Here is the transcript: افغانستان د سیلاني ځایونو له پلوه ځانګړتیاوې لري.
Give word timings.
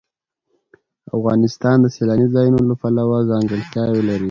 افغانستان 1.17 1.75
د 1.81 1.85
سیلاني 1.95 2.27
ځایونو 2.35 2.59
له 2.69 2.75
پلوه 2.81 3.17
ځانګړتیاوې 3.31 4.01
لري. 4.09 4.19